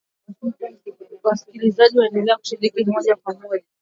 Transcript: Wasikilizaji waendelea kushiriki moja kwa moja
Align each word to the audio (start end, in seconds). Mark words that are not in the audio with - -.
Wasikilizaji 1.23 1.99
waendelea 1.99 2.37
kushiriki 2.37 2.85
moja 2.85 3.15
kwa 3.15 3.33
moja 3.39 3.63